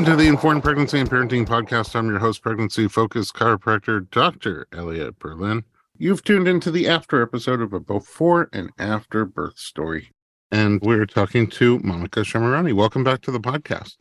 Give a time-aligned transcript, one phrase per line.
[0.00, 1.94] Welcome to the Informed Pregnancy and Parenting Podcast.
[1.94, 4.66] I'm your host, pregnancy focused chiropractor, Dr.
[4.72, 5.62] Elliot Berlin.
[5.98, 10.10] You've tuned into the after episode of a before and after birth story.
[10.50, 12.72] And we're talking to Monica Shemirani.
[12.72, 13.96] Welcome back to the podcast.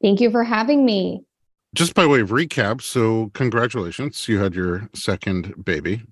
[0.00, 1.24] Thank you for having me.
[1.74, 4.28] Just by way of recap, so congratulations.
[4.28, 6.04] You had your second baby.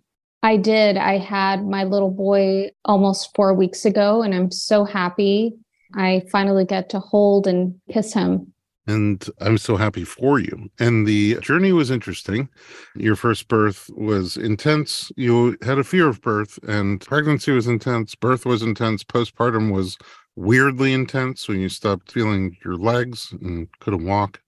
[0.42, 0.96] I did.
[0.96, 5.54] I had my little boy almost four weeks ago, and I'm so happy.
[5.94, 8.51] I finally get to hold and kiss him.
[8.86, 10.68] And I'm so happy for you.
[10.78, 12.48] And the journey was interesting.
[12.96, 15.12] Your first birth was intense.
[15.16, 18.14] You had a fear of birth, and pregnancy was intense.
[18.16, 19.04] Birth was intense.
[19.04, 19.98] Postpartum was
[20.34, 24.40] weirdly intense when you stopped feeling your legs and couldn't walk.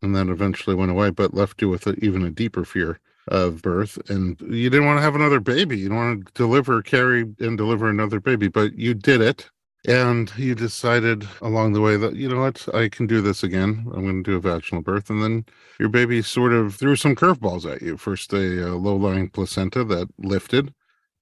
[0.00, 3.62] And then eventually went away, but left you with a, even a deeper fear of
[3.62, 7.24] birth and you didn't want to have another baby you don't want to deliver carry
[7.38, 9.48] and deliver another baby but you did it
[9.86, 13.84] and you decided along the way that you know what i can do this again
[13.94, 15.44] i'm going to do a vaginal birth and then
[15.78, 20.08] your baby sort of threw some curveballs at you first a, a low-lying placenta that
[20.18, 20.72] lifted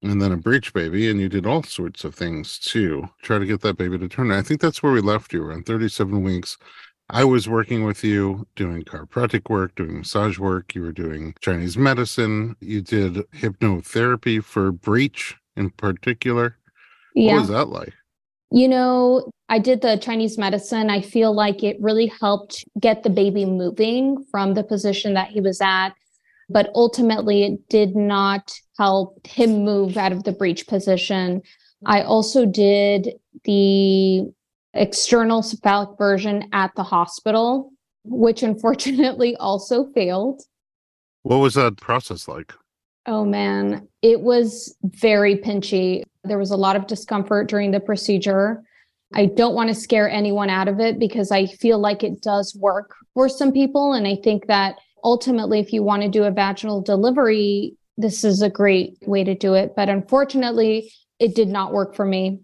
[0.03, 3.47] and then a breech baby and you did all sorts of things to try to
[3.47, 6.59] get that baby to turn i think that's where we left you around 37 weeks
[7.13, 10.77] I was working with you doing chiropractic work, doing massage work.
[10.77, 12.55] You were doing Chinese medicine.
[12.61, 16.57] You did hypnotherapy for breech in particular.
[17.17, 17.33] Yeah.
[17.33, 17.95] What was that like?
[18.53, 20.91] You know, I did the Chinese medicine.
[20.91, 25.41] I feel like it really helped get the baby moving from the position that he
[25.41, 25.91] was at.
[26.49, 31.43] But ultimately, it did not help him move out of the breech position.
[31.87, 33.11] I also did
[33.45, 34.25] the
[34.75, 37.71] external cephalic version at the hospital,
[38.05, 40.43] which unfortunately also failed.
[41.23, 42.53] What was that process like?
[43.07, 46.03] Oh man, it was very pinchy.
[46.25, 48.63] There was a lot of discomfort during the procedure.
[49.13, 52.55] I don't want to scare anyone out of it because I feel like it does
[52.55, 53.93] work for some people.
[53.93, 58.43] And I think that ultimately, if you want to do a vaginal delivery, this is
[58.43, 59.73] a great way to do it.
[59.75, 62.41] But unfortunately, it did not work for me.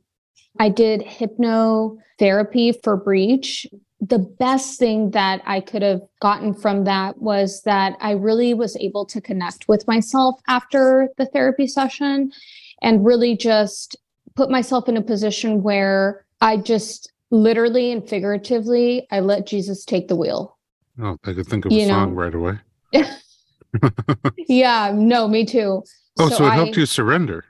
[0.59, 3.67] I did hypnotherapy for breech.
[4.09, 8.77] The best thing that I could have gotten from that was that I really was
[8.77, 12.33] able to connect with myself after the therapy session
[12.83, 13.97] and really just
[14.35, 20.09] put myself in a position where I just literally and figuratively, I let Jesus take
[20.09, 20.59] the wheel.
[21.01, 21.95] Oh, I could think of you a know?
[21.95, 22.59] song right away.
[24.49, 25.83] yeah, no, me too.
[26.19, 27.45] Oh, so, so it helped you surrender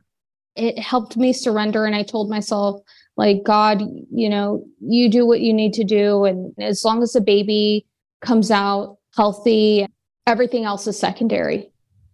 [0.56, 2.80] it helped me surrender and i told myself
[3.16, 3.82] like god
[4.12, 7.86] you know you do what you need to do and as long as the baby
[8.20, 9.86] comes out healthy
[10.26, 11.70] everything else is secondary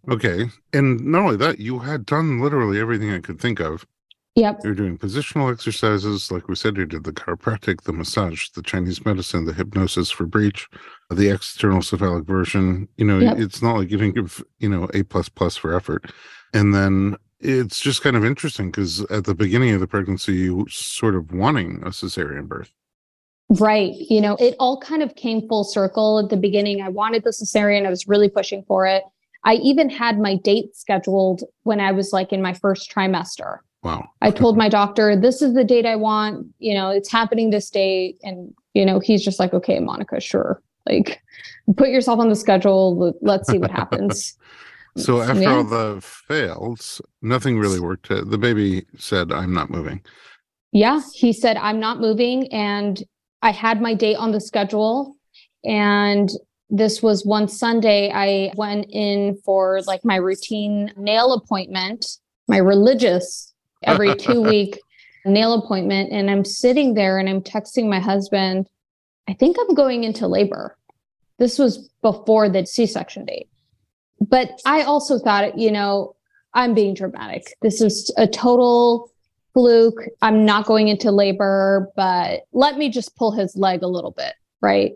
[0.09, 3.85] okay and not only that you had done literally everything i could think of
[4.35, 4.61] Yep.
[4.63, 6.31] You're doing positional exercises.
[6.31, 10.25] Like we said, you did the chiropractic, the massage, the Chinese medicine, the hypnosis for
[10.25, 10.67] breech
[11.11, 12.87] the external cephalic version.
[12.97, 13.37] You know, yep.
[13.37, 16.11] it's not like you didn't give, you know, A plus plus for effort.
[16.53, 20.65] And then it's just kind of interesting because at the beginning of the pregnancy, you
[20.69, 22.71] sort of wanting a cesarean birth.
[23.49, 23.93] Right.
[23.93, 26.81] You know, it all kind of came full circle at the beginning.
[26.81, 29.03] I wanted the cesarean, I was really pushing for it.
[29.43, 33.59] I even had my date scheduled when I was like in my first trimester.
[33.83, 34.09] Wow.
[34.21, 36.47] I told my doctor, this is the date I want.
[36.59, 38.15] You know, it's happening this day.
[38.23, 40.61] And, you know, he's just like, okay, Monica, sure.
[40.87, 41.21] Like,
[41.75, 43.13] put yourself on the schedule.
[43.21, 44.37] Let's see what happens.
[44.97, 45.55] So after yeah.
[45.55, 48.09] all the fails, nothing really worked.
[48.09, 50.01] The baby said, "I'm not moving."
[50.71, 53.01] Yeah, he said, "I'm not moving," and
[53.41, 55.15] I had my date on the schedule,
[55.63, 56.29] and
[56.69, 58.11] this was one Sunday.
[58.13, 62.05] I went in for like my routine nail appointment,
[62.47, 63.53] my religious
[63.83, 64.79] every two week
[65.25, 68.67] nail appointment, and I'm sitting there and I'm texting my husband.
[69.27, 70.77] I think I'm going into labor.
[71.39, 73.47] This was before the C-section date.
[74.19, 76.15] But I also thought, you know,
[76.53, 77.55] I'm being dramatic.
[77.61, 79.11] This is a total
[79.53, 80.01] fluke.
[80.21, 84.33] I'm not going into labor, but let me just pull his leg a little bit.
[84.61, 84.93] Right.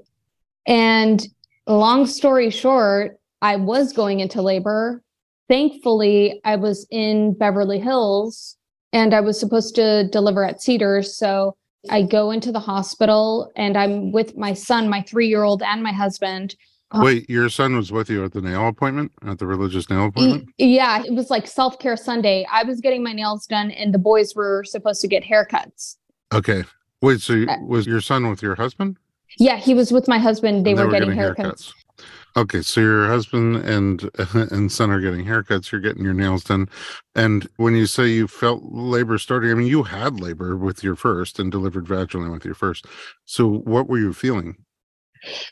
[0.65, 1.25] And
[1.65, 5.03] long story short, I was going into labor.
[5.47, 8.57] Thankfully, I was in Beverly Hills
[8.91, 11.17] and I was supposed to deliver at Cedars.
[11.17, 11.55] So
[11.89, 15.83] I go into the hospital and I'm with my son, my three year old, and
[15.83, 16.55] my husband.
[16.91, 20.05] Uh, Wait, your son was with you at the nail appointment, at the religious nail
[20.05, 20.49] appointment?
[20.57, 22.47] Yeah, it was like self care Sunday.
[22.51, 25.97] I was getting my nails done, and the boys were supposed to get haircuts.
[26.33, 26.63] Okay.
[27.01, 28.97] Wait, so you, uh, was your son with your husband?
[29.37, 30.65] Yeah, he was with my husband.
[30.65, 31.71] They, were, were, getting, getting haircuts.
[31.71, 31.73] haircuts.
[32.37, 34.09] Okay, so your husband and
[34.51, 35.71] and son are getting haircuts.
[35.71, 36.69] You're getting your nails done,
[37.15, 40.95] and when you say you felt labor starting, I mean you had labor with your
[40.95, 42.85] first and delivered vaginally with your first.
[43.25, 44.55] So what were you feeling?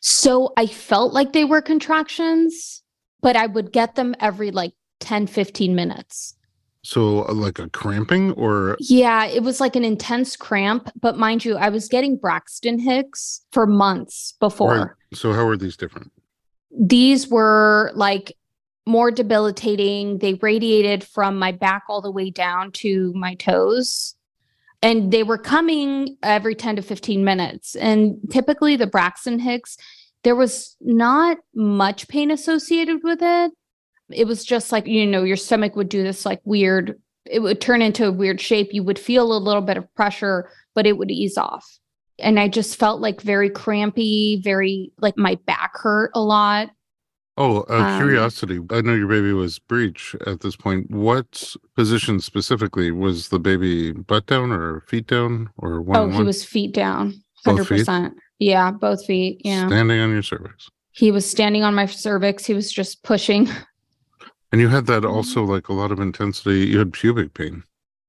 [0.01, 2.83] So I felt like they were contractions,
[3.21, 6.35] but I would get them every like 10, 15 minutes.
[6.83, 8.77] So, uh, like a cramping or?
[8.79, 10.91] Yeah, it was like an intense cramp.
[11.01, 14.77] But mind you, I was getting Braxton Hicks for months before.
[14.77, 14.89] Right.
[15.11, 16.11] So, how are these different?
[16.69, 18.37] These were like
[18.85, 20.19] more debilitating.
[20.19, 24.15] They radiated from my back all the way down to my toes.
[24.85, 27.75] And they were coming every 10 to 15 minutes.
[27.75, 29.77] And typically, the Braxton Hicks,
[30.23, 33.51] there was not much pain associated with it
[34.09, 37.61] it was just like, you know, your stomach would do this like weird, it would
[37.61, 38.69] turn into a weird shape.
[38.71, 41.65] You would feel a little bit of pressure, but it would ease off.
[42.19, 46.69] And I just felt like very crampy, very like my back hurt a lot.
[47.37, 48.59] Oh, uh, um, curiosity.
[48.69, 50.89] I know your baby was breech at this point.
[50.89, 55.97] What position specifically was the baby butt down or feet down or one?
[55.97, 57.13] Oh, he was feet down.
[57.45, 58.13] 100%.
[58.39, 59.41] Yeah, both feet.
[59.43, 59.67] Yeah.
[59.67, 60.69] Standing on your cervix.
[60.91, 62.45] He was standing on my cervix.
[62.45, 63.49] He was just pushing
[64.55, 65.13] and you had that mm-hmm.
[65.13, 66.67] also like a lot of intensity.
[66.67, 67.63] You had pubic pain.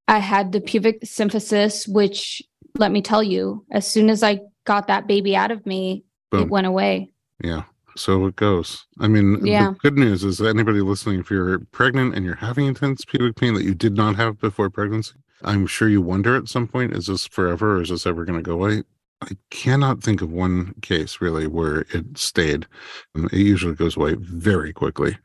[0.07, 2.41] I had the pubic symphysis, which
[2.77, 6.43] let me tell you, as soon as I got that baby out of me, Boom.
[6.43, 7.11] it went away.
[7.43, 7.65] Yeah.
[7.97, 8.87] So it goes.
[9.01, 9.71] I mean, yeah.
[9.71, 13.37] the good news is that anybody listening, if you're pregnant and you're having intense pubic
[13.37, 16.95] pain that you did not have before pregnancy, I'm sure you wonder at some point,
[16.95, 18.83] is this forever or is this ever going to go away?
[19.23, 22.67] I cannot think of one case really where it stayed.
[23.15, 25.17] It usually goes away very quickly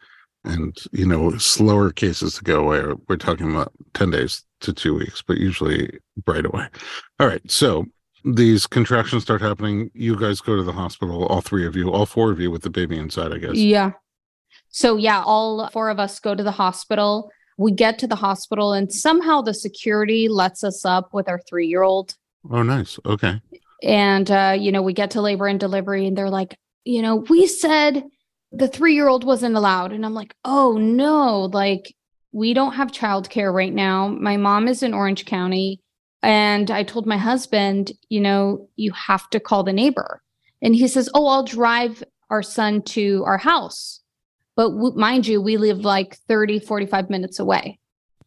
[0.44, 4.96] and you know slower cases to go away we're talking about 10 days to two
[4.96, 6.68] weeks but usually right away
[7.20, 7.86] all right so
[8.24, 12.06] these contractions start happening you guys go to the hospital all three of you all
[12.06, 13.56] four of you with the baby inside i guess.
[13.56, 13.92] Yeah.
[14.70, 17.32] So yeah all four of us go to the hospital.
[17.58, 21.68] We get to the hospital and somehow the security lets us up with our three
[21.68, 22.16] year old
[22.50, 23.00] oh nice.
[23.06, 23.42] Okay.
[23.84, 27.16] And uh you know we get to labor and delivery and they're like you know
[27.16, 28.04] we said
[28.52, 29.92] the three year old wasn't allowed.
[29.92, 31.96] And I'm like, oh no, like
[32.32, 34.08] we don't have childcare right now.
[34.08, 35.81] My mom is in Orange County.
[36.24, 40.22] And I told my husband, you know, you have to call the neighbor.
[40.62, 44.02] And he says, oh, I'll drive our son to our house.
[44.56, 47.80] But w- mind you, we live like 30, 45 minutes away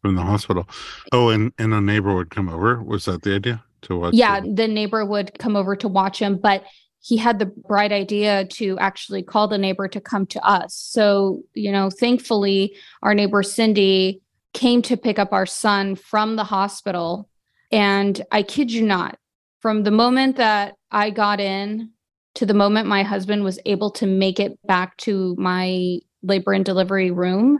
[0.05, 0.69] from the hospital.
[1.11, 2.83] Oh, and, and a neighbor would come over.
[2.83, 3.63] Was that the idea?
[3.83, 4.13] To watch?
[4.13, 6.37] Yeah, the-, the neighbor would come over to watch him.
[6.37, 6.63] But
[7.01, 10.75] he had the bright idea to actually call the neighbor to come to us.
[10.75, 14.21] So, you know, thankfully, our neighbor Cindy
[14.53, 17.27] came to pick up our son from the hospital.
[17.75, 19.17] And I kid you not,
[19.59, 21.91] from the moment that I got in
[22.35, 26.63] to the moment my husband was able to make it back to my labor and
[26.63, 27.59] delivery room,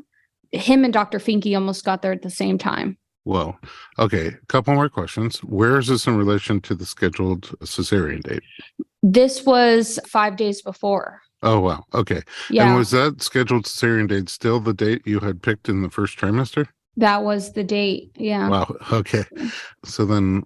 [0.51, 1.19] him and Dr.
[1.19, 2.97] Finke almost got there at the same time.
[3.23, 3.57] Whoa.
[3.97, 4.27] okay.
[4.27, 5.39] A couple more questions.
[5.39, 8.43] Where is this in relation to the scheduled cesarean date?
[9.01, 11.21] This was five days before.
[11.41, 11.83] Oh wow.
[11.93, 12.21] Okay.
[12.49, 12.67] Yeah.
[12.67, 16.17] And was that scheduled cesarean date still the date you had picked in the first
[16.17, 16.67] trimester?
[16.97, 18.11] That was the date.
[18.15, 18.47] Yeah.
[18.49, 18.75] Wow.
[18.91, 19.23] Okay.
[19.83, 20.43] So then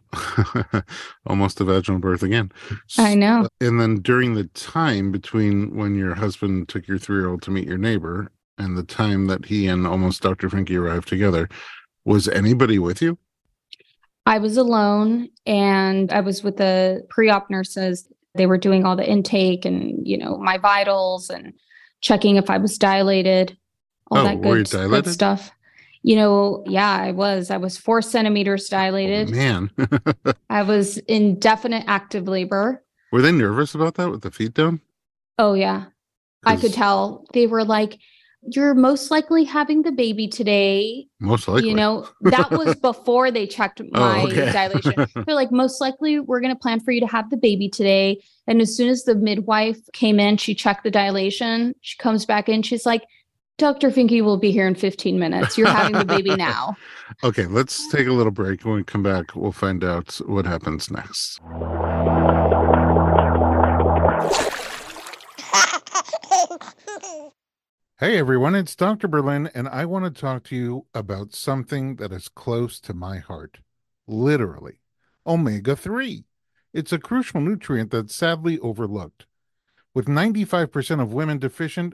[1.27, 2.51] almost a vaginal birth again.
[2.97, 3.41] I know.
[3.41, 7.43] Uh, and then during the time between when your husband took your three year old
[7.43, 10.49] to meet your neighbor and the time that he and almost Dr.
[10.49, 11.47] Finke arrived together,
[12.03, 13.17] was anybody with you?
[14.25, 18.07] I was alone and I was with the pre op nurses.
[18.35, 21.53] They were doing all the intake and, you know, my vitals and
[22.01, 23.57] checking if I was dilated,
[24.11, 25.51] all oh, that good, good, stuff.
[26.01, 27.51] You know, yeah, I was.
[27.51, 29.29] I was four centimeters oh, dilated.
[29.29, 29.71] Oh, man.
[30.49, 32.83] I was in definite active labor.
[33.11, 34.81] Were they nervous about that with the feet down?
[35.37, 35.85] Oh, yeah.
[36.45, 37.25] I could tell.
[37.33, 37.99] They were like,
[38.43, 41.07] you're most likely having the baby today.
[41.19, 41.69] Most likely.
[41.69, 44.51] You know, that was before they checked oh, my oh, okay.
[44.51, 44.93] dilation.
[45.25, 48.21] They're like, most likely we're going to plan for you to have the baby today.
[48.47, 51.73] And as soon as the midwife came in, she checked the dilation.
[51.81, 52.61] She comes back in.
[52.61, 53.03] She's like,
[53.59, 53.91] Dr.
[53.91, 55.57] Finke will be here in 15 minutes.
[55.57, 56.75] You're having the baby now.
[57.23, 58.63] okay, let's take a little break.
[58.63, 61.39] When we come back, we'll find out what happens next.
[67.99, 69.09] Hey everyone, it's Dr.
[69.09, 73.17] Berlin, and I want to talk to you about something that is close to my
[73.17, 73.57] heart.
[74.07, 74.79] Literally,
[75.27, 76.23] omega 3.
[76.73, 79.25] It's a crucial nutrient that's sadly overlooked.
[79.93, 81.93] With 95% of women deficient,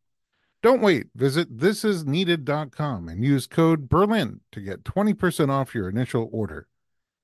[0.61, 1.07] Don't wait.
[1.15, 6.67] Visit thisisneeded.com and use code Berlin to get 20% off your initial order.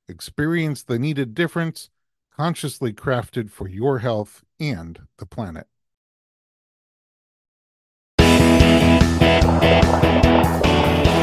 [0.08, 1.89] Experience the needed difference,
[2.36, 5.67] consciously crafted for your health and the planet.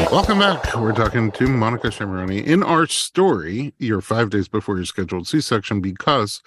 [0.09, 0.73] Welcome back.
[0.73, 3.73] We're talking to Monica Shemirani in our story.
[3.77, 6.41] You're five days before your scheduled C section because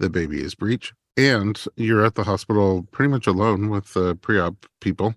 [0.00, 4.38] the baby is breech, and you're at the hospital pretty much alone with uh, pre
[4.38, 5.14] op people.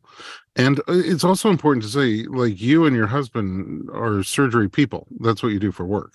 [0.56, 5.08] And uh, it's also important to say, like, you and your husband are surgery people.
[5.20, 6.14] That's what you do for work.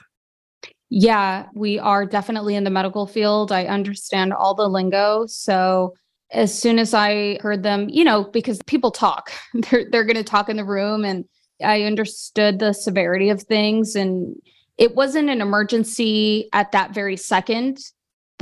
[0.91, 3.51] Yeah, we are definitely in the medical field.
[3.51, 5.27] I understand all the lingo.
[5.27, 5.95] So
[6.31, 10.25] as soon as I heard them, you know, because people talk, they're they're going to
[10.25, 11.25] talk in the room and
[11.65, 14.35] I understood the severity of things and
[14.79, 17.79] it wasn't an emergency at that very second,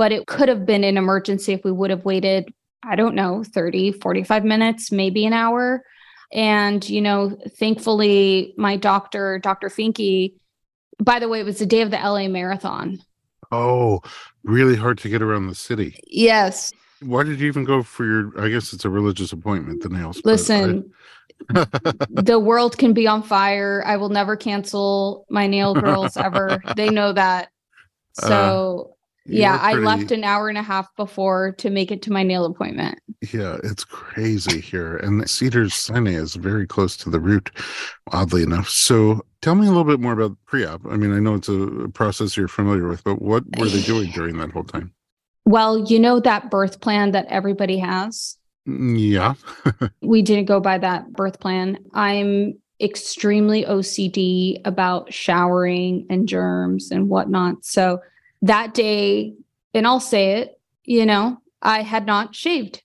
[0.01, 3.43] but it could have been an emergency if we would have waited, I don't know,
[3.43, 5.83] 30, 45 minutes, maybe an hour.
[6.33, 9.69] And, you know, thankfully, my doctor, Dr.
[9.69, 10.33] Finke,
[10.97, 12.97] by the way, it was the day of the LA Marathon.
[13.51, 14.01] Oh,
[14.43, 15.99] really hard to get around the city.
[16.07, 16.73] Yes.
[17.03, 18.43] Why did you even go for your?
[18.43, 20.19] I guess it's a religious appointment, the nails.
[20.25, 20.91] Listen,
[22.09, 23.83] the world can be on fire.
[23.85, 26.59] I will never cancel my nail girls ever.
[26.75, 27.49] they know that.
[28.21, 32.11] Uh, so yeah, I left an hour and a half before to make it to
[32.11, 32.99] my nail appointment.
[33.33, 34.97] Yeah, it's crazy here.
[34.97, 37.51] And Cedars Sinai is very close to the root,
[38.11, 38.67] oddly enough.
[38.67, 40.85] So tell me a little bit more about pre-op.
[40.87, 44.09] I mean, I know it's a process you're familiar with, but what were they doing
[44.15, 44.93] during that whole time?
[45.45, 48.37] Well, you know that birth plan that everybody has?
[48.67, 49.33] Mm, yeah.
[50.01, 51.77] we didn't go by that birth plan.
[51.93, 57.63] I'm extremely OCD about showering and germs and whatnot.
[57.63, 58.01] So
[58.41, 59.33] that day,
[59.73, 62.81] and I'll say it, you know, I had not shaved.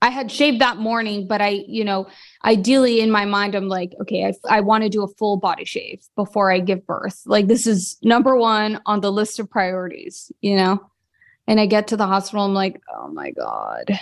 [0.00, 2.08] I had shaved that morning, but I, you know,
[2.44, 5.64] ideally in my mind, I'm like, okay, I, I want to do a full body
[5.64, 7.22] shave before I give birth.
[7.24, 10.80] Like, this is number one on the list of priorities, you know?
[11.46, 13.96] And I get to the hospital, I'm like, oh my God,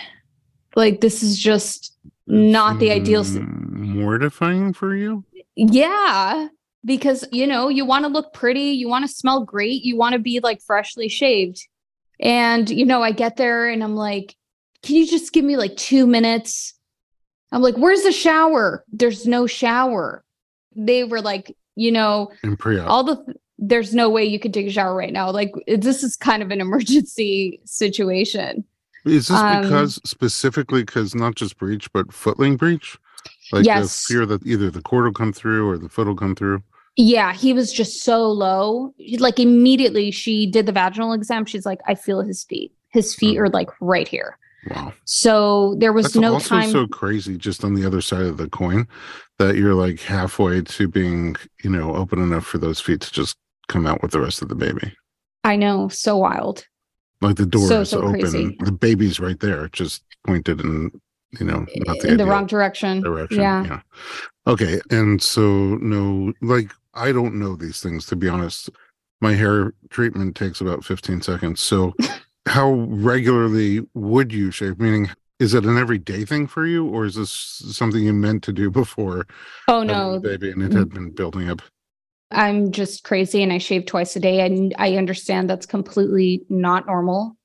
[0.75, 1.97] like this is just
[2.27, 5.23] not the ideal mortifying for you
[5.55, 6.47] yeah
[6.83, 10.13] because you know you want to look pretty you want to smell great you want
[10.13, 11.67] to be like freshly shaved.
[12.19, 14.35] And you know i get there and i'm like
[14.83, 16.73] can you just give me like two minutes?
[17.51, 18.83] I'm like where's the shower?
[18.91, 20.23] There's no shower.
[20.75, 22.31] They were like you know
[22.85, 25.29] all the there's no way you could take a shower right now.
[25.29, 28.63] Like this is kind of an emergency situation.
[29.05, 32.97] Is this um, because specifically because not just breech but footling breech?
[33.51, 34.05] Like yes.
[34.07, 36.63] the fear that either the cord will come through or the foot will come through.
[37.01, 38.93] Yeah, he was just so low.
[39.17, 41.45] Like immediately she did the vaginal exam.
[41.45, 42.71] She's like, I feel his feet.
[42.89, 43.55] His feet are mm-hmm.
[43.55, 44.37] like right here.
[44.69, 44.93] Wow.
[45.05, 46.69] So there was That's no also time.
[46.69, 48.87] so crazy just on the other side of the coin
[49.39, 53.35] that you're like halfway to being, you know, open enough for those feet to just
[53.67, 54.93] come out with the rest of the baby.
[55.43, 55.87] I know.
[55.87, 56.67] So wild.
[57.19, 58.55] Like the door so, is so open, crazy.
[58.59, 60.91] the baby's right there, just pointed in,
[61.39, 63.01] you know, not the in the wrong direction.
[63.01, 63.41] Direction.
[63.41, 63.63] Yeah.
[63.65, 63.79] yeah.
[64.45, 64.79] Okay.
[64.91, 65.41] And so
[65.81, 68.69] no, like I don't know these things to be honest.
[69.21, 71.61] My hair treatment takes about 15 seconds.
[71.61, 71.93] So
[72.47, 74.79] how regularly would you shave?
[74.79, 78.53] Meaning is it an everyday thing for you or is this something you meant to
[78.53, 79.25] do before
[79.67, 80.77] oh no baby and it mm.
[80.77, 81.63] had been building up
[82.31, 84.45] I'm just crazy and I shave twice a day.
[84.45, 87.35] And I understand that's completely not normal.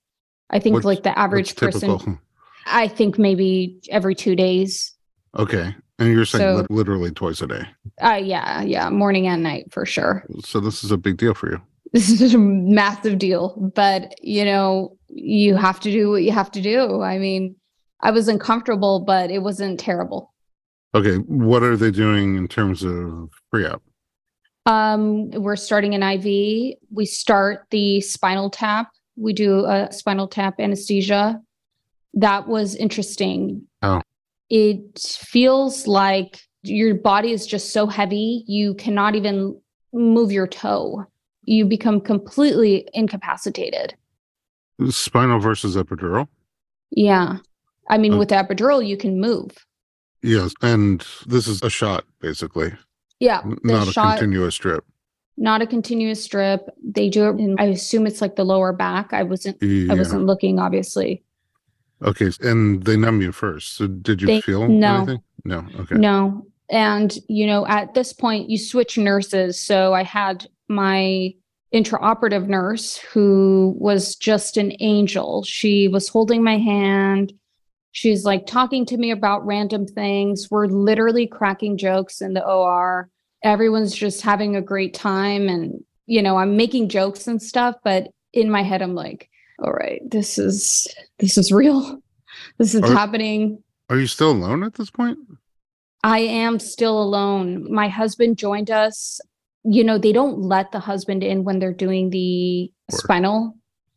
[0.51, 2.19] I think what's, like the average person,
[2.67, 4.95] I think maybe every two days.
[5.37, 5.75] Okay.
[5.99, 7.67] And you're saying so, literally twice a day?
[8.03, 8.63] Uh, yeah.
[8.63, 8.91] Yeah.
[8.91, 10.25] Morning and night for sure.
[10.41, 11.61] So this is a big deal for you.
[11.93, 13.73] This is a massive deal.
[13.75, 17.01] But, you know, you have to do what you have to do.
[17.01, 17.57] I mean,
[18.01, 20.35] I was uncomfortable, but it wasn't terrible.
[20.95, 21.17] Okay.
[21.17, 23.83] What are they doing in terms of pre op?
[24.67, 26.77] Um, we're starting an IV.
[26.91, 28.89] We start the spinal tap.
[29.17, 31.41] We do a spinal tap anesthesia.
[32.15, 33.63] That was interesting.
[33.83, 34.03] Oh.
[34.51, 39.61] It feels like your body is just so heavy, you cannot even
[39.93, 41.05] move your toe.
[41.43, 43.95] You become completely incapacitated.
[44.91, 46.29] Spinal versus epidural?
[46.91, 47.39] Yeah.
[47.89, 49.51] I mean, uh, with epidural, you can move.
[50.23, 50.53] Yes.
[50.61, 52.73] And this is a shot, basically.
[53.21, 53.43] Yeah.
[53.63, 54.85] Not a shot, continuous strip.
[55.37, 56.69] Not a continuous strip.
[56.83, 59.13] They do it in, I assume it's like the lower back.
[59.13, 59.93] I wasn't yeah.
[59.93, 61.23] I wasn't looking obviously.
[62.03, 62.31] Okay.
[62.41, 63.77] And they numb you first.
[63.77, 64.97] So did you they, feel no.
[64.97, 65.23] anything?
[65.45, 65.67] No.
[65.79, 65.95] Okay.
[65.95, 66.47] No.
[66.71, 69.61] And you know, at this point you switch nurses.
[69.61, 71.35] So I had my
[71.75, 75.43] intraoperative nurse who was just an angel.
[75.43, 77.33] She was holding my hand.
[77.93, 80.49] She's like talking to me about random things.
[80.51, 83.11] We're literally cracking jokes in the OR.
[83.43, 85.49] Everyone's just having a great time.
[85.49, 89.73] And, you know, I'm making jokes and stuff, but in my head, I'm like, all
[89.73, 90.87] right, this is
[91.19, 92.03] this is real.
[92.59, 93.63] This is Are- happening.
[93.89, 95.19] Are you still alone at this point?
[96.05, 97.73] I am still alone.
[97.73, 99.21] My husband joined us.
[99.65, 103.57] You know, they don't let the husband in when they're doing the spinal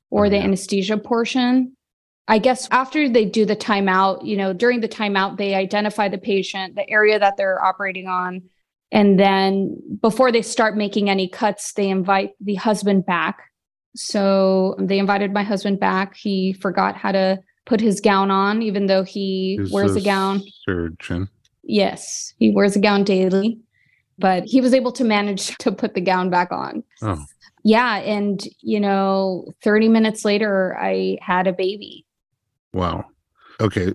[0.10, 0.44] or Oh, the yeah.
[0.44, 1.76] anesthesia portion.
[2.28, 6.18] I guess after they do the timeout, you know, during the timeout, they identify the
[6.18, 8.44] patient, the area that they're operating on.
[8.92, 13.40] And then before they start making any cuts, they invite the husband back.
[13.96, 16.16] So they invited my husband back.
[16.16, 20.42] He forgot how to put his gown on, even though he Is wears a gown.
[20.66, 21.30] Surgeon.
[21.64, 23.60] Yes, he wears a gown daily,
[24.18, 26.84] but he was able to manage to put the gown back on.
[27.02, 27.24] Oh,
[27.64, 27.98] Yeah.
[27.98, 32.06] And, you know, 30 minutes later, I had a baby.
[32.74, 33.06] wow.
[33.62, 33.94] Okay.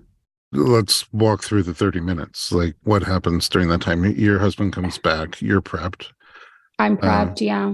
[0.51, 2.51] Let's walk through the 30 minutes.
[2.51, 4.05] Like what happens during that time?
[4.05, 6.11] Your husband comes back, you're prepped.
[6.79, 7.41] I'm Um, prepped.
[7.41, 7.73] yeah.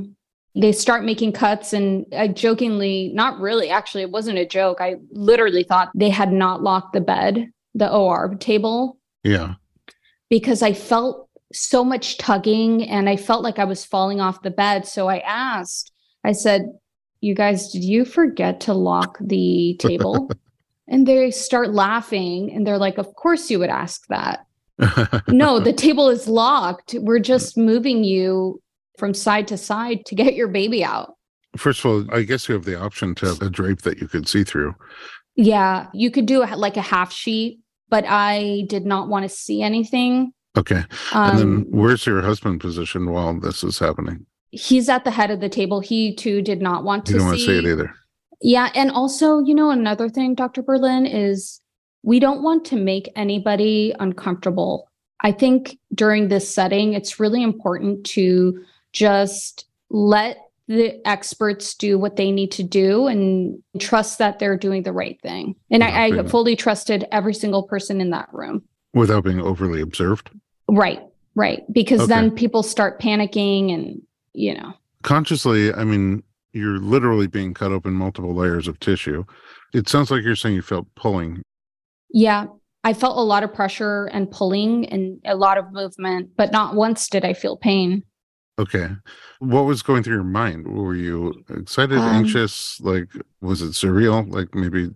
[0.55, 4.81] They start making cuts, and I jokingly, not really, actually, it wasn't a joke.
[4.81, 9.53] I literally thought they had not locked the bed, the OR table, Yeah.
[10.31, 14.49] Because I felt so much tugging and I felt like I was falling off the
[14.49, 14.87] bed.
[14.87, 15.91] So I asked,
[16.23, 16.71] I said,
[17.19, 20.31] You guys, did you forget to lock the table?
[20.87, 24.45] and they start laughing and they're like, Of course you would ask that.
[25.27, 26.95] No, the table is locked.
[26.97, 27.25] We're mm.
[27.25, 28.61] just moving you
[28.97, 31.15] from side to side to get your baby out.
[31.57, 34.07] First of all, I guess you have the option to have a drape that you
[34.07, 34.73] could see through.
[35.35, 37.59] Yeah, you could do a, like a half sheet,
[37.91, 40.33] but I did not want to see anything.
[40.57, 40.83] Okay.
[41.13, 44.25] and then Um, where's your husband positioned while this is happening?
[44.51, 45.79] he's at the head of the table.
[45.79, 47.13] He too did not want to.
[47.13, 47.93] You to don't want to say it either.
[48.41, 48.69] Yeah.
[48.75, 50.61] And also, you know, another thing, Dr.
[50.61, 51.61] Berlin, is
[52.03, 54.89] we don't want to make anybody uncomfortable.
[55.21, 60.37] I think during this setting, it's really important to just let
[60.71, 65.19] the experts do what they need to do and trust that they're doing the right
[65.21, 65.55] thing.
[65.69, 68.63] And I, I fully trusted every single person in that room.
[68.93, 70.31] Without being overly observed.
[70.69, 71.01] Right.
[71.35, 71.63] Right.
[71.71, 72.07] Because Okay.
[72.07, 74.01] then people start panicking and,
[74.33, 76.21] you know, Consciously, I mean,
[76.53, 79.23] you're literally being cut open multiple layers of tissue.
[79.73, 81.41] It sounds like you're saying you felt pulling.
[82.11, 82.45] Yeah,
[82.83, 86.75] I felt a lot of pressure and pulling and a lot of movement, but not
[86.75, 88.03] once did I feel pain.
[88.61, 88.89] Okay.
[89.39, 90.67] What was going through your mind?
[90.67, 92.79] Were you excited, Um, anxious?
[92.79, 93.09] Like,
[93.41, 94.31] was it surreal?
[94.31, 94.91] Like, maybe,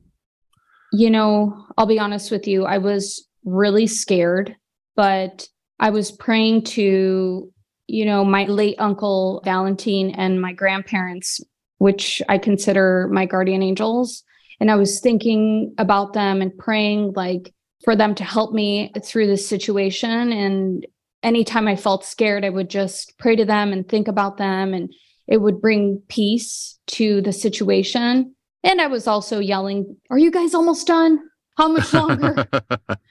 [0.91, 4.56] You know, I'll be honest with you, I was really scared,
[4.95, 5.47] but
[5.80, 7.51] I was praying to,
[7.88, 11.41] you know, my late uncle Valentine and my grandparents,
[11.80, 14.23] which I consider my guardian angels.
[14.60, 19.28] And I was thinking about them and praying like for them to help me through
[19.28, 20.32] this situation.
[20.32, 20.86] And
[21.26, 24.94] anytime I felt scared, I would just pray to them and think about them and
[25.28, 28.36] it would bring peace to the situation.
[28.64, 31.20] And I was also yelling, Are you guys almost done?
[31.58, 32.46] How much longer?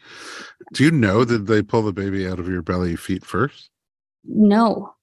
[0.75, 3.71] do you know that they pull the baby out of your belly feet first?
[4.25, 4.95] no.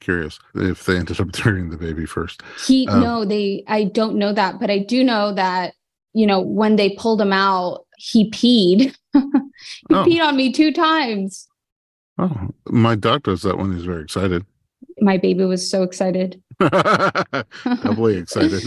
[0.00, 2.40] Curious if they ended up turning the baby first.
[2.66, 5.74] He Um, no, they I don't know that, but I do know that,
[6.12, 8.94] you know, when they pulled him out, he peed.
[9.12, 9.20] he
[9.90, 10.04] Oh.
[10.04, 11.48] peed on me two times.
[12.18, 14.44] Oh, my dog does that when he's very excited.
[15.00, 16.40] My baby was so excited.
[16.60, 18.62] Doubly excited.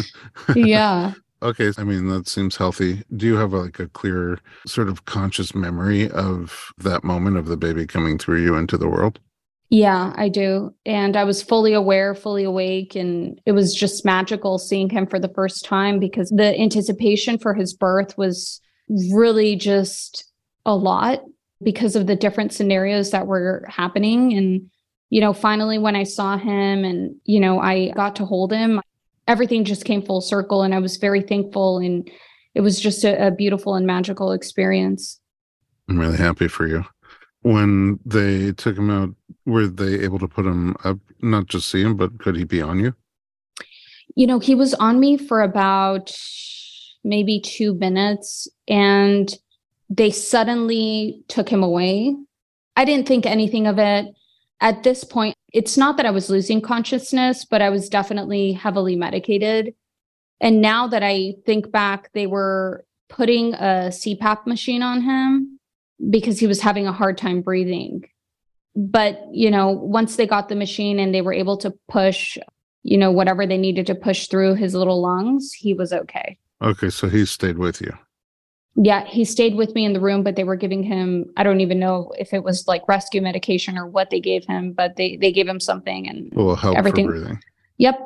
[0.55, 1.13] yeah.
[1.41, 3.03] Okay, I mean that seems healthy.
[3.15, 7.57] Do you have like a clear sort of conscious memory of that moment of the
[7.57, 9.19] baby coming through you into the world?
[9.69, 10.73] Yeah, I do.
[10.85, 12.95] And I was fully aware, fully awake.
[12.95, 17.53] And it was just magical seeing him for the first time because the anticipation for
[17.53, 18.61] his birth was
[19.11, 20.31] really just
[20.65, 21.19] a lot
[21.63, 24.33] because of the different scenarios that were happening.
[24.33, 24.69] And,
[25.09, 28.81] you know, finally, when I saw him and, you know, I got to hold him,
[29.27, 30.63] everything just came full circle.
[30.63, 31.79] And I was very thankful.
[31.79, 32.09] And
[32.53, 35.19] it was just a, a beautiful and magical experience.
[35.89, 36.85] I'm really happy for you.
[37.41, 39.15] When they took him out,
[39.45, 42.61] were they able to put him up, not just see him, but could he be
[42.61, 42.93] on you?
[44.17, 46.11] you know, he was on me for about
[47.03, 49.31] maybe two minutes and
[49.89, 52.15] they suddenly took him away.
[52.75, 54.07] I didn't think anything of it.
[54.59, 58.95] At this point, it's not that I was losing consciousness, but I was definitely heavily
[58.95, 59.73] medicated.
[60.41, 65.59] And now that I think back, they were putting a CPAP machine on him
[66.09, 68.03] because he was having a hard time breathing.
[68.75, 72.37] But, you know, once they got the machine and they were able to push
[72.87, 76.39] you know, whatever they needed to push through his little lungs, he was okay.
[76.61, 77.91] Okay, so he stayed with you.
[78.79, 81.61] Yeah, he stayed with me in the room, but they were giving him, I don't
[81.61, 85.17] even know if it was like rescue medication or what they gave him, but they,
[85.17, 87.39] they gave him something and Will help Everything- for breathing.
[87.77, 87.99] yep.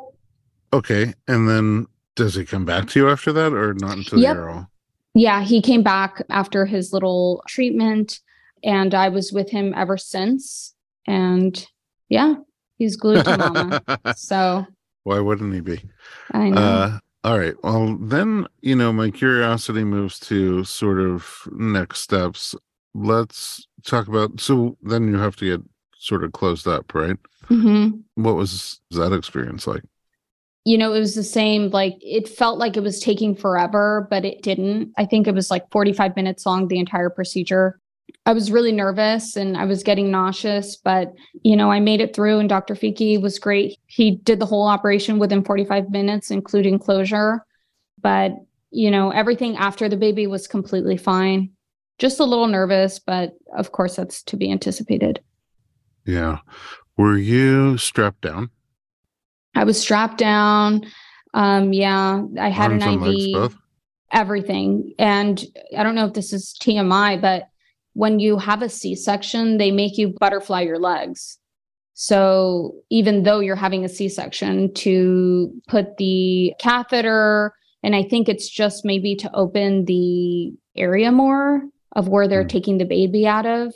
[0.73, 1.13] Okay.
[1.27, 4.35] And then does he come back to you after that or not until Yep.
[4.35, 4.69] you're all
[5.13, 8.21] Yeah, he came back after his little treatment
[8.63, 10.73] and I was with him ever since.
[11.05, 11.67] And
[12.07, 12.35] yeah,
[12.77, 13.81] he's glued to mama.
[14.15, 14.65] so
[15.03, 15.81] Why wouldn't he be?
[16.31, 16.61] I know.
[16.61, 17.53] Uh, all right.
[17.63, 22.55] Well, then, you know, my curiosity moves to sort of next steps.
[22.93, 24.39] Let's talk about.
[24.41, 27.17] So then you have to get sort of closed up, right?
[27.47, 29.83] hmm What was that experience like?
[30.63, 31.69] You know, it was the same.
[31.69, 34.93] Like it felt like it was taking forever, but it didn't.
[34.97, 37.79] I think it was like 45 minutes long, the entire procedure.
[38.25, 41.11] I was really nervous and I was getting nauseous, but
[41.43, 42.75] you know, I made it through and Dr.
[42.75, 43.77] Finke was great.
[43.87, 47.45] He did the whole operation within 45 minutes, including closure.
[48.01, 48.33] But,
[48.71, 51.51] you know, everything after the baby was completely fine.
[51.99, 55.21] Just a little nervous, but of course that's to be anticipated.
[56.05, 56.39] Yeah.
[56.97, 58.49] Were you strapped down?
[59.55, 60.85] I was strapped down.
[61.33, 63.57] Um, yeah, I had Arms an IV.
[64.11, 64.93] everything.
[64.99, 65.43] And
[65.77, 67.50] I don't know if this is TMI, but
[67.93, 71.37] when you have a C section, they make you butterfly your legs.
[71.93, 78.29] So even though you're having a C section, to put the catheter, and I think
[78.29, 81.61] it's just maybe to open the area more
[81.95, 82.47] of where they're Hmm.
[82.47, 83.73] taking the baby out of.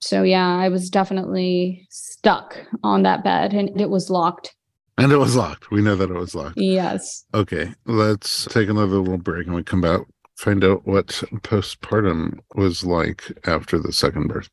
[0.00, 4.54] So yeah, I was definitely stuck on that bed and it was locked.
[4.96, 5.70] And it was locked.
[5.70, 6.56] We know that it was locked.
[6.56, 7.24] Yes.
[7.34, 7.72] Okay.
[7.84, 10.00] Let's take another little break and we come back,
[10.38, 11.08] find out what
[11.42, 14.48] postpartum was like after the second birth.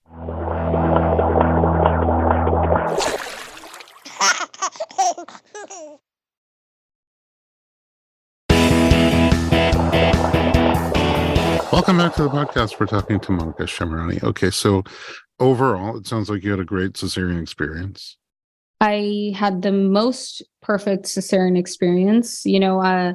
[11.72, 12.80] Welcome back to the podcast.
[12.80, 14.24] We're talking to Monica Shemirani.
[14.24, 14.84] Okay, so
[15.40, 18.18] overall, it sounds like you had a great cesarean experience.
[18.82, 22.44] I had the most perfect cesarean experience.
[22.44, 23.14] You know, uh,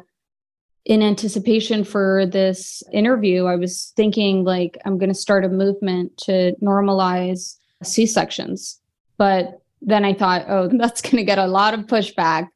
[0.84, 6.16] in anticipation for this interview, I was thinking like I'm going to start a movement
[6.24, 8.80] to normalize C sections.
[9.16, 12.48] But then I thought, oh, that's going to get a lot of pushback.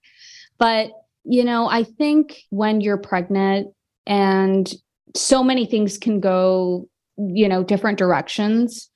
[0.59, 0.91] But,
[1.25, 3.75] you know, I think when you're pregnant
[4.07, 4.73] and
[5.15, 8.91] so many things can go, you know, different directions,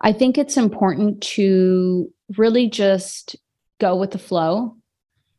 [0.00, 3.36] I think it's important to really just
[3.78, 4.76] go with the flow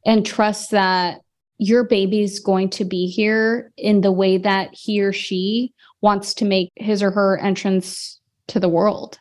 [0.05, 1.21] and trust that
[1.61, 5.71] your baby's going to be here in the way that he or she
[6.01, 9.19] wants to make his or her entrance to the world.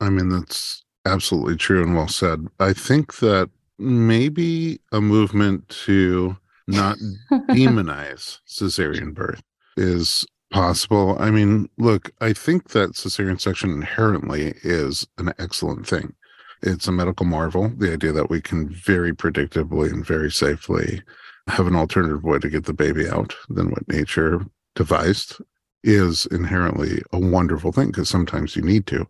[0.00, 2.46] I mean, that's absolutely true and well said.
[2.60, 6.36] I think that maybe a movement to
[6.68, 6.98] not
[7.50, 9.42] demonize cesarean birth
[9.76, 11.16] is possible.
[11.18, 16.14] I mean, look, I think that cesarean section inherently is an excellent thing.
[16.62, 21.02] It's a medical marvel, the idea that we can very predictably and very safely
[21.48, 25.36] have an alternative way to get the baby out than what nature devised
[25.84, 29.06] is inherently a wonderful thing because sometimes you need to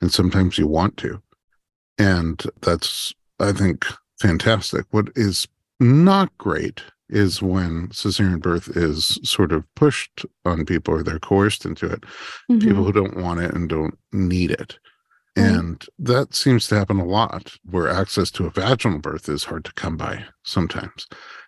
[0.00, 1.20] and sometimes you want to.
[1.98, 3.86] And that's, I think,
[4.20, 4.86] fantastic.
[4.90, 5.46] What is
[5.78, 11.64] not great is when cesarean birth is sort of pushed on people or they're coerced
[11.64, 12.00] into it,
[12.48, 12.82] people mm-hmm.
[12.82, 14.78] who don't want it and don't need it.
[15.36, 15.46] Right.
[15.46, 19.64] And that seems to happen a lot where access to a vaginal birth is hard
[19.66, 21.06] to come by sometimes.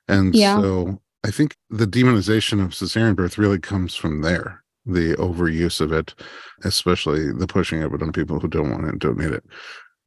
[0.09, 0.61] And Yeah.
[0.61, 5.93] so I think the demonization of cesarean birth really comes from there, the overuse of
[5.93, 6.15] it,
[6.65, 9.45] especially the pushing of it on people who don't want it and don't need it.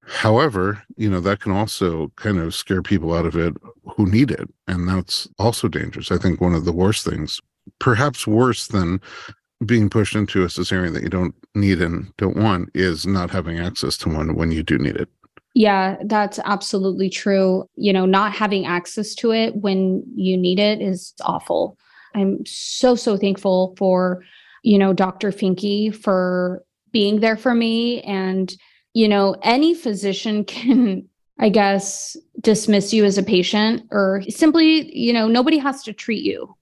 [0.08, 3.54] However, you know, that can also kind of scare people out of it
[3.96, 4.50] who need it.
[4.68, 6.12] And that's also dangerous.
[6.12, 7.40] I think one of the worst things,
[7.80, 9.00] perhaps worse than
[9.66, 13.60] being pushed into a cesarean that you don't need and don't want, is not having
[13.60, 15.10] access to one when you do need it.
[15.54, 17.66] Yeah, that's absolutely true.
[17.76, 21.78] You know, not having access to it when you need it is awful.
[22.16, 24.24] I'm so, so thankful for,
[24.64, 25.32] you know, Dr.
[25.32, 28.02] Finke for being there for me.
[28.02, 28.54] And,
[28.94, 31.08] you know, any physician can,
[31.40, 36.24] I guess, dismiss you as a patient or simply, you know, nobody has to treat
[36.24, 36.56] you.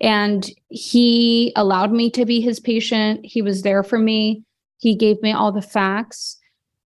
[0.00, 3.20] And he allowed me to be his patient.
[3.24, 4.44] He was there for me.
[4.78, 6.38] He gave me all the facts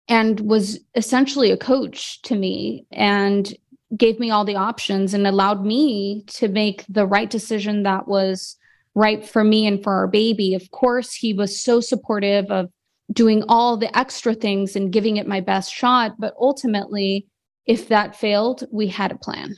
[0.08, 3.54] and was essentially a coach to me and
[3.97, 8.58] gave me all the options and allowed me to make the right decision that was
[8.95, 10.54] right for me and for our baby.
[10.54, 12.69] Of course, he was so supportive of
[13.12, 16.13] doing all the extra things and giving it my best shot.
[16.17, 17.28] But ultimately,
[17.65, 19.58] if that failed, we had a plan.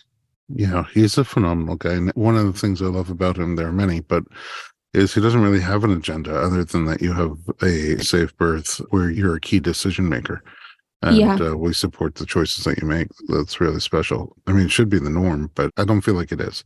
[0.56, 1.94] Yeah, he's a phenomenal guy.
[1.94, 4.24] And one of the things I love about him, there are many, but
[4.94, 8.78] is he doesn't really have an agenda other than that you have a safe birth
[8.92, 10.44] where you're a key decision maker.
[11.02, 11.36] And Yeah.
[11.36, 13.08] uh, we support the choices that you make.
[13.28, 14.36] That's really special.
[14.48, 16.64] I mean, it should be the norm, but I don't feel like it is.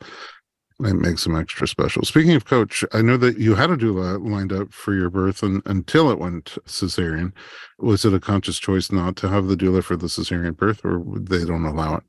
[0.79, 2.03] It makes them extra special.
[2.03, 5.41] Speaking of coach, I know that you had a doula lined up for your birth
[5.41, 7.31] and, until it went cesarean.
[7.79, 11.01] Was it a conscious choice not to have the doula for the cesarean birth, or
[11.15, 12.03] they don't allow it?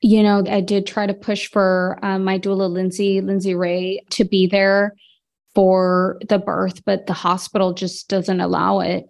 [0.00, 4.24] You know, I did try to push for um, my doula, Lindsay, Lindsay Ray, to
[4.24, 4.94] be there
[5.54, 9.06] for the birth, but the hospital just doesn't allow it.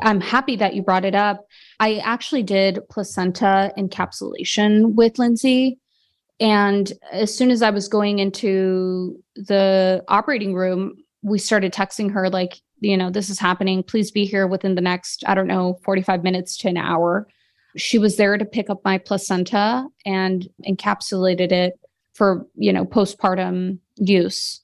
[0.00, 1.46] I'm happy that you brought it up.
[1.78, 5.78] I actually did placenta encapsulation with Lindsay.
[6.40, 12.28] And as soon as I was going into the operating room, we started texting her,
[12.28, 13.82] like, you know, this is happening.
[13.82, 17.28] Please be here within the next, I don't know, 45 minutes to an hour.
[17.76, 21.78] She was there to pick up my placenta and encapsulated it
[22.14, 24.60] for, you know, postpartum use.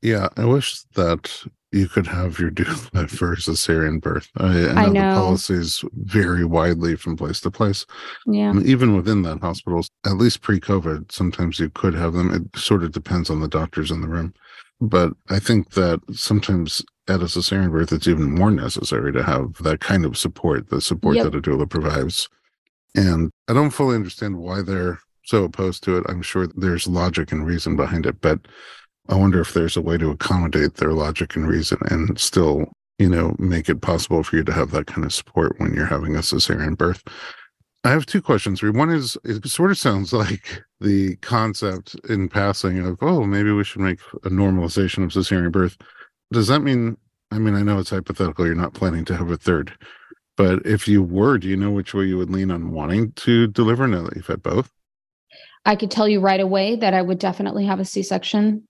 [0.00, 4.28] Yeah, I wish that you could have your doula for a cesarean birth.
[4.36, 5.10] I, I know, I know.
[5.10, 7.86] the policies vary widely from place to place.
[8.26, 8.50] Yeah.
[8.50, 12.32] And even within that hospitals, at least pre-COVID, sometimes you could have them.
[12.32, 14.34] It sort of depends on the doctors in the room.
[14.80, 19.54] But I think that sometimes at a cesarean birth, it's even more necessary to have
[19.62, 21.24] that kind of support, the support Yep.
[21.24, 22.28] that a doula provides.
[22.94, 26.04] And I don't fully understand why they're so opposed to it.
[26.08, 28.40] I'm sure there's logic and reason behind it, but
[29.08, 33.08] I wonder if there's a way to accommodate their logic and reason and still, you
[33.08, 36.16] know, make it possible for you to have that kind of support when you're having
[36.16, 37.02] a cesarean birth.
[37.84, 38.62] I have two questions.
[38.62, 43.64] One is it sort of sounds like the concept in passing of, oh, maybe we
[43.64, 45.76] should make a normalization of cesarean birth.
[46.32, 46.96] Does that mean,
[47.30, 49.72] I mean, I know it's hypothetical, you're not planning to have a third,
[50.36, 53.46] but if you were, do you know which way you would lean on wanting to
[53.48, 54.72] deliver now that you've had both?
[55.64, 58.64] I could tell you right away that I would definitely have a C section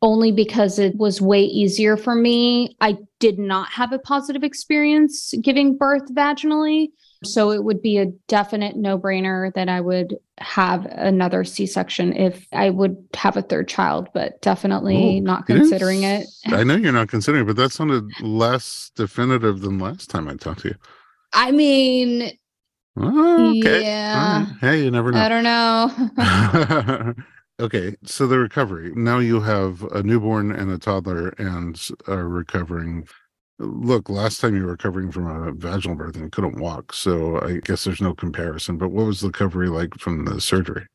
[0.00, 2.76] only because it was way easier for me.
[2.80, 6.88] I did not have a positive experience giving birth vaginally.
[7.24, 12.12] So it would be a definite no brainer that I would have another C section
[12.12, 16.28] if I would have a third child, but definitely Ooh, not considering it.
[16.46, 20.34] I know you're not considering, it, but that sounded less definitive than last time I
[20.34, 20.74] talked to you.
[21.32, 22.32] I mean,
[23.00, 23.82] Oh, okay.
[23.82, 24.12] Yeah.
[24.14, 24.58] All right.
[24.60, 25.20] Hey, you never know.
[25.20, 27.14] I don't know.
[27.64, 28.92] okay, so the recovery.
[28.94, 33.06] Now you have a newborn and a toddler and are recovering.
[33.60, 37.58] Look, last time you were recovering from a vaginal birth and couldn't walk, so I
[37.58, 38.78] guess there's no comparison.
[38.78, 40.86] But what was the recovery like from the surgery?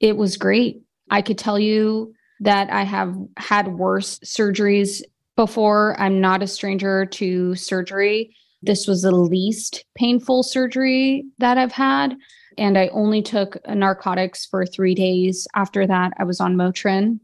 [0.00, 0.82] it was great.
[1.10, 5.00] I could tell you that I have had worse surgeries
[5.36, 5.98] before.
[6.00, 8.34] I'm not a stranger to surgery.
[8.62, 12.16] This was the least painful surgery that I've had.
[12.58, 15.46] And I only took narcotics for three days.
[15.54, 17.18] After that, I was on Motrin.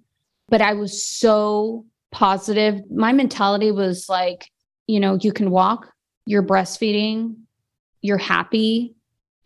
[0.49, 2.81] But I was so positive.
[2.91, 4.51] My mentality was like,
[4.87, 5.93] you know, you can walk,
[6.27, 7.37] you're breastfeeding,
[8.01, 8.95] you're happy,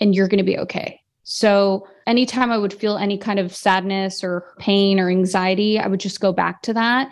[0.01, 1.01] and you're going to be okay.
[1.25, 6.01] So, anytime I would feel any kind of sadness or pain or anxiety, I would
[6.01, 7.11] just go back to that.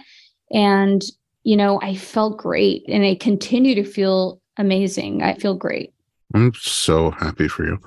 [0.53, 1.03] And,
[1.45, 5.23] you know, I felt great and I continue to feel amazing.
[5.23, 5.93] I feel great.
[6.35, 7.79] I'm so happy for you.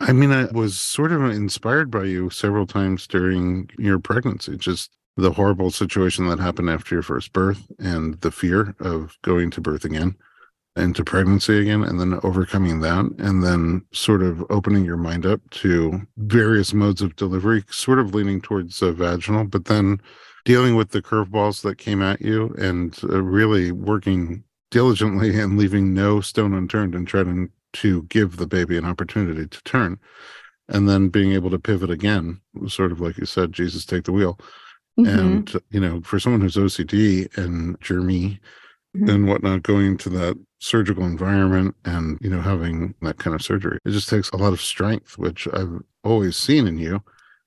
[0.00, 4.90] I mean, I was sort of inspired by you several times during your pregnancy, just
[5.16, 9.60] the horrible situation that happened after your first birth and the fear of going to
[9.60, 10.16] birth again
[10.76, 15.26] and to pregnancy again, and then overcoming that, and then sort of opening your mind
[15.26, 20.00] up to various modes of delivery, sort of leaning towards vaginal, but then
[20.44, 25.92] dealing with the curveballs that came at you and uh, really working diligently and leaving
[25.94, 29.98] no stone unturned and trying to give the baby an opportunity to turn
[30.68, 34.12] and then being able to pivot again sort of like you said jesus take the
[34.12, 34.38] wheel
[34.98, 35.18] Mhm.
[35.18, 38.38] and you know for someone who's ocd and germy
[38.96, 39.08] Mhm.
[39.08, 43.78] and whatnot going to that surgical environment and you know having that kind of surgery
[43.84, 47.00] it just takes a lot of strength which i've always seen in you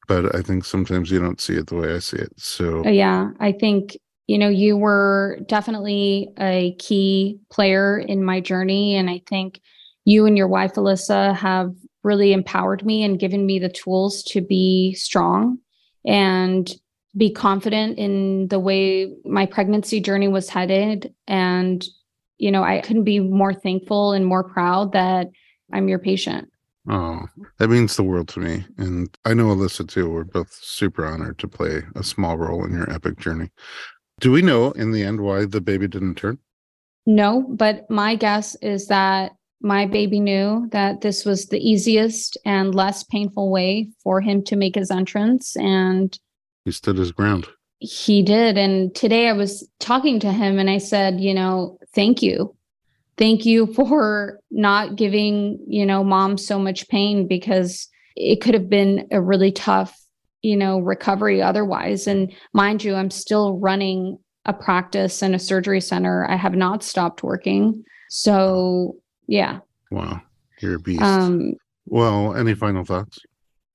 [0.07, 2.89] but i think sometimes you don't see it the way i see it so Uh,
[2.89, 8.95] yeah, I think, you know, you were definitely a key player in my journey.
[8.95, 9.59] And I think
[10.05, 14.41] you and your wife, Alyssa, have really empowered me and given me the tools to
[14.41, 15.57] be strong
[16.05, 16.73] and
[17.15, 21.13] be confident in the way my pregnancy journey was headed.
[21.27, 21.85] And,
[22.37, 25.29] you know, I couldn't be more thankful and more proud that
[25.71, 26.49] I'm your patient.
[26.89, 27.21] Oh,
[27.59, 28.65] that means the world to me.
[28.77, 30.09] And I know Alyssa too.
[30.09, 33.49] We're both super honored to play a small role in your epic journey.
[34.23, 36.37] Do we know in the end why the baby didn't turn?
[37.05, 42.73] No, but my guess is that my baby knew that this was the easiest and
[42.73, 45.57] less painful way for him to make his entrance.
[45.57, 46.17] And
[46.63, 47.47] He stood his ground.
[47.79, 48.57] he did.
[48.57, 52.55] And today I was talking to him and I said, you know, thank you.
[53.17, 58.69] Thank you for not giving, you know, mom so much pain because it could have
[58.69, 59.99] been a really tough,
[60.43, 62.05] you know, recovery otherwise.
[62.05, 66.29] And mind you, I'm still running a practice and a surgery center.
[66.29, 67.83] I have not stopped working.
[68.09, 69.59] So, yeah.
[69.89, 70.21] Wow.
[70.61, 71.01] You're a beast.
[71.01, 71.53] Um,
[71.85, 73.19] well, any final thoughts?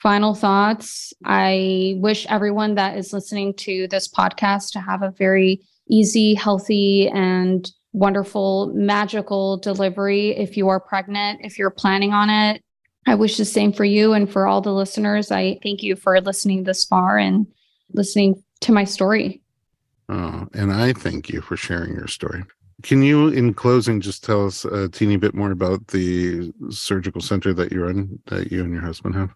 [0.03, 1.13] Final thoughts.
[1.25, 7.09] I wish everyone that is listening to this podcast to have a very easy, healthy,
[7.09, 12.63] and wonderful, magical delivery if you are pregnant, if you're planning on it.
[13.09, 15.31] I wish the same for you and for all the listeners.
[15.31, 17.47] I thank you for listening this far and
[17.95, 19.41] listening to my story.
[20.11, 22.45] Oh, and I thank you for sharing your story.
[22.83, 27.55] Can you, in closing, just tell us a teeny bit more about the surgical center
[27.55, 29.31] that you run, that you and your husband have?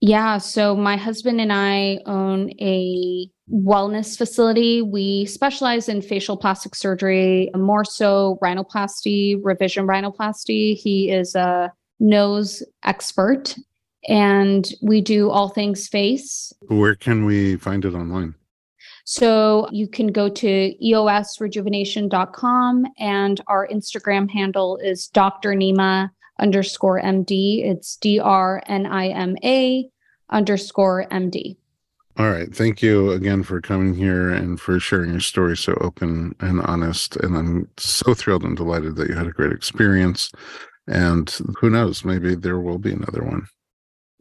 [0.00, 0.36] Yeah.
[0.36, 4.82] So my husband and I own a wellness facility.
[4.82, 10.76] We specialize in facial plastic surgery, more so rhinoplasty, revision rhinoplasty.
[10.76, 11.72] He is a
[12.04, 13.56] nose expert
[14.06, 16.52] and we do all things face.
[16.68, 18.36] Where can we find it online?
[19.06, 25.54] So you can go to eosrejuvenation.com and our Instagram handle is Dr.
[25.54, 27.64] Nima underscore MD.
[27.64, 29.88] It's D R N I M A
[30.30, 31.56] underscore MD.
[32.16, 32.54] All right.
[32.54, 37.16] Thank you again for coming here and for sharing your story so open and honest.
[37.16, 40.30] And I'm so thrilled and delighted that you had a great experience.
[40.86, 43.46] And who knows, maybe there will be another one.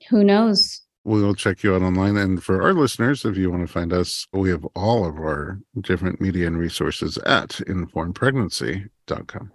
[0.09, 0.81] Who knows?
[1.05, 2.15] We will check you out online.
[2.15, 5.59] And for our listeners, if you want to find us, we have all of our
[5.81, 9.51] different media and resources at informedpregnancy.com.